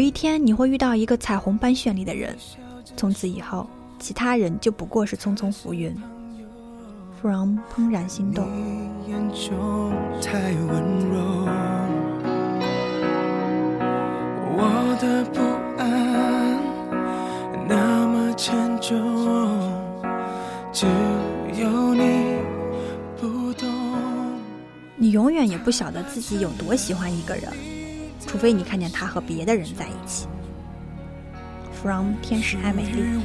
[0.00, 2.36] 一天你会遇到一个彩虹般绚丽的人，
[2.96, 3.68] 从此以后，
[3.98, 5.94] 其他人就不过是匆匆浮云。
[7.20, 8.48] From 怦然心动。
[14.62, 15.40] 我的不
[15.78, 16.58] 安
[17.68, 18.98] 那么沉重，
[20.72, 20.86] 只
[21.60, 22.36] 有你
[23.20, 23.68] 不懂。
[24.96, 27.50] 你永远也不晓得自己有多喜欢一个人，
[28.30, 30.28] 除非你看见他和别的人在一起。
[31.82, 33.18] From 天使爱美丽。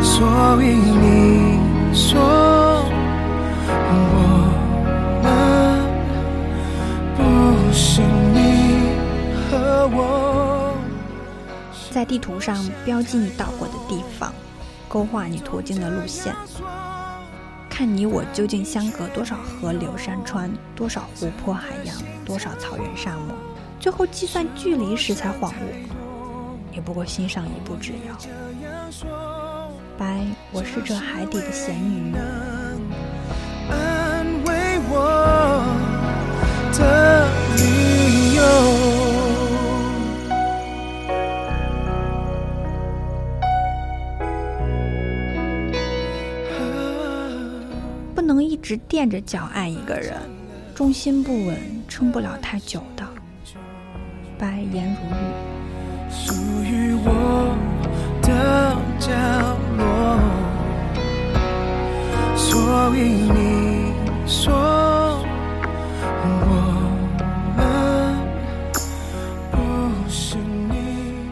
[0.00, 1.58] 所以你
[1.92, 2.84] 说。
[11.90, 14.32] 在地图上标记你到过的地方，
[14.88, 16.34] 勾画你途经的路线，
[17.74, 23.34] 看你我究竟相隔多少河流山川，多少湖泊海洋，多少草原沙漠，
[23.80, 28.16] 最后计算距离时才恍悟，也不过心上一步之遥。
[29.98, 32.14] 拜，我是这海底的咸鱼。
[48.64, 50.14] 直垫着脚爱一个人，
[50.74, 51.54] 重心不稳，
[51.86, 53.06] 撑不了太久的。
[54.38, 55.14] 白颜如玉。
[56.10, 57.54] 属于我
[58.22, 59.12] 的角
[59.76, 60.18] 落。
[62.34, 63.00] 所以
[63.34, 63.92] 你
[64.26, 64.54] 说
[66.24, 66.26] 我
[67.58, 67.60] 们
[69.52, 69.58] 不
[70.08, 71.28] 是你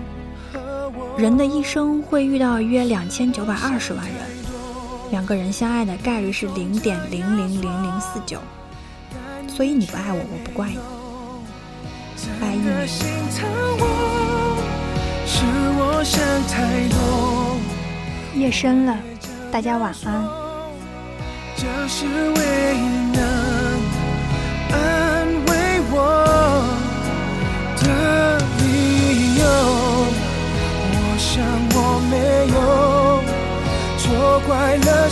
[0.52, 1.18] 和我。
[1.18, 4.41] 人的一生会遇到约两千九百二十万人。
[5.12, 8.40] 两个人相爱的概率是零点零零零零四九，
[9.46, 10.78] 所以你不爱我，我不怪你。
[12.40, 12.88] 拜一年。
[18.34, 18.98] 夜深了，
[19.52, 20.24] 大家晚安。
[21.56, 21.68] 错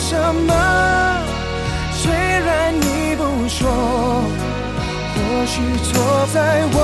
[0.01, 0.53] 什么？
[1.93, 3.69] 虽然你不说，
[5.15, 5.93] 或许错
[6.33, 6.77] 在我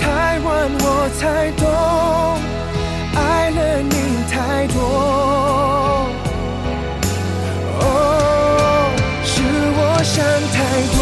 [0.00, 0.48] 太晚，
[0.80, 0.86] 我
[1.18, 1.62] 才懂，
[3.16, 3.94] 爱了你
[4.30, 4.32] 太
[4.68, 4.76] 多。
[7.80, 7.82] 哦，
[9.24, 9.32] 是
[9.76, 10.14] 我想
[10.54, 10.56] 太
[10.96, 10.98] 多，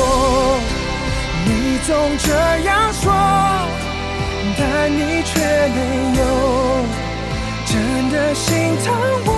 [1.44, 1.48] 你
[1.86, 2.26] 总这
[2.66, 3.04] 样说，
[4.58, 4.60] 但
[4.90, 5.30] 你却
[5.76, 5.78] 没
[6.18, 6.20] 有
[7.66, 7.70] 真
[8.10, 8.48] 的心
[8.82, 8.86] 疼
[9.26, 9.31] 我。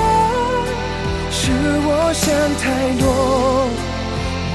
[1.45, 2.25] 是我想
[2.57, 2.65] 太
[2.99, 3.05] 多，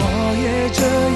[0.01, 0.03] 我
[0.41, 1.08] 也这样，